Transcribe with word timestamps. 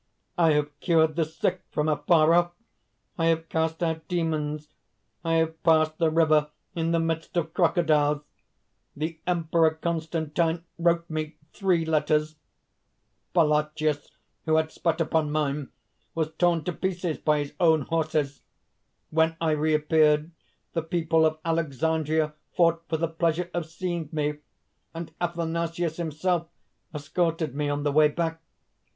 I 0.35 0.53
have 0.53 0.79
cured 0.79 1.15
the 1.15 1.25
sick 1.25 1.61
from 1.69 1.87
afar 1.87 2.33
off; 2.33 2.53
I 3.19 3.27
have 3.27 3.49
cast 3.49 3.83
out 3.83 4.07
demons; 4.07 4.73
I 5.23 5.33
have 5.33 5.61
passed 5.61 5.99
the 5.99 6.09
river 6.09 6.49
in 6.73 6.89
the 6.89 6.99
midst 6.99 7.37
of 7.37 7.53
crocodiles; 7.53 8.21
the 8.95 9.19
Emperor 9.27 9.75
Constantine 9.75 10.63
wrote 10.79 11.07
me 11.07 11.35
throe 11.53 11.83
letters; 11.85 12.35
Balacius, 13.35 14.09
who 14.45 14.55
had 14.55 14.71
spat 14.71 15.01
upon 15.01 15.29
mine, 15.29 15.69
was 16.15 16.31
torn 16.39 16.63
to 16.63 16.73
pieces 16.73 17.19
by 17.19 17.37
his 17.37 17.53
own 17.59 17.81
horses; 17.83 18.41
when 19.11 19.37
I 19.39 19.51
reappeared 19.51 20.31
the 20.73 20.81
people 20.81 21.27
of 21.27 21.37
Alexandria 21.45 22.33
fought 22.57 22.81
for 22.89 22.97
the 22.97 23.07
pleasure 23.07 23.51
of 23.53 23.67
seeing 23.67 24.09
me, 24.11 24.39
and 24.95 25.13
Athanasius 25.21 25.97
himself 25.97 26.47
escorted 26.91 27.53
me 27.53 27.69
on 27.69 27.83
the 27.83 27.91
way 27.91 28.07
back. 28.07 28.41